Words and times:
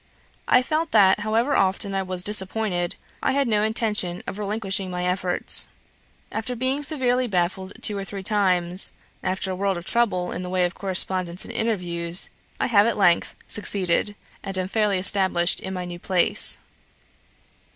I 0.47 0.63
felt 0.63 0.89
that 0.93 1.19
however 1.19 1.55
often 1.55 1.93
I 1.93 2.01
was 2.01 2.23
disappointed, 2.23 2.95
I 3.21 3.33
had 3.33 3.47
no 3.47 3.61
intention 3.61 4.23
of 4.25 4.39
relinquishing 4.39 4.89
my 4.89 5.05
efforts. 5.05 5.67
After 6.31 6.55
being 6.55 6.81
severely 6.81 7.27
baffled 7.27 7.73
two 7.83 7.99
or 7.99 8.03
three 8.03 8.23
times, 8.23 8.93
after 9.21 9.51
a 9.51 9.55
world 9.55 9.77
of 9.77 9.85
trouble, 9.85 10.31
in 10.31 10.41
the 10.41 10.49
way 10.49 10.65
of 10.65 10.73
correspondence 10.73 11.45
and 11.45 11.53
interviews, 11.53 12.31
I 12.59 12.65
have 12.65 12.87
at 12.87 12.97
length 12.97 13.35
succeeded, 13.47 14.15
and 14.41 14.57
am 14.57 14.67
fairly 14.69 14.97
established 14.97 15.59
in 15.59 15.71
my 15.75 15.85
new 15.85 15.99
place. 15.99 16.57